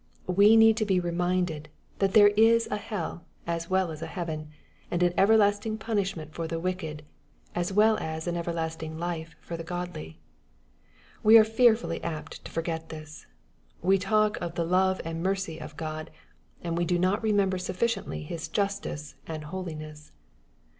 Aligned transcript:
We 0.25 0.57
need 0.57 0.77
to 0.77 0.83
be 0.85 0.99
reminded, 0.99 1.69
that 1.99 2.13
there 2.13 2.29
is 2.29 2.67
a 2.71 2.77
hell 2.77 3.23
as 3.45 3.69
well 3.69 3.91
as 3.91 4.01
a 4.01 4.07
heaven, 4.07 4.49
and 4.89 5.03
an 5.03 5.13
everlasting 5.15 5.77
punishment 5.77 6.33
for 6.33 6.47
the 6.47 6.59
wicked, 6.59 7.03
as 7.53 7.71
well 7.71 7.97
as 7.99 8.27
everlasting 8.27 8.97
life 8.97 9.35
for 9.41 9.55
the 9.55 9.63
godly. 9.63 10.19
We 11.21 11.37
are 11.37 11.43
fearfully 11.43 12.03
apt 12.03 12.43
to 12.45 12.51
forget 12.51 12.89
this. 12.89 13.27
We 13.83 13.99
talk 13.99 14.37
of 14.41 14.55
the 14.55 14.65
love 14.65 15.01
and 15.05 15.21
mercy 15.21 15.61
of 15.61 15.77
God, 15.77 16.09
and 16.63 16.75
we 16.75 16.83
do 16.85 16.97
not 16.97 17.21
remember 17.21 17.59
sufficiently 17.59 18.23
His 18.23 18.47
justness 18.47 19.13
and 19.27 19.43
holiness. 19.43 20.13